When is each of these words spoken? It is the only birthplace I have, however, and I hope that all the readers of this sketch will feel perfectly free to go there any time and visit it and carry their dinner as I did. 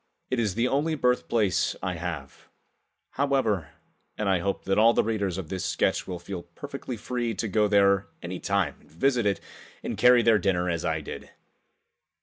It 0.31 0.39
is 0.39 0.55
the 0.55 0.67
only 0.67 0.95
birthplace 0.95 1.75
I 1.83 1.93
have, 1.93 2.49
however, 3.11 3.69
and 4.17 4.27
I 4.27 4.39
hope 4.39 4.63
that 4.65 4.79
all 4.79 4.93
the 4.95 5.03
readers 5.03 5.37
of 5.37 5.49
this 5.49 5.63
sketch 5.63 6.07
will 6.07 6.17
feel 6.17 6.41
perfectly 6.41 6.97
free 6.97 7.35
to 7.35 7.47
go 7.47 7.67
there 7.67 8.07
any 8.23 8.39
time 8.39 8.77
and 8.79 8.89
visit 8.91 9.27
it 9.27 9.39
and 9.83 9.95
carry 9.99 10.23
their 10.23 10.39
dinner 10.39 10.71
as 10.71 10.83
I 10.83 11.01
did. 11.01 11.29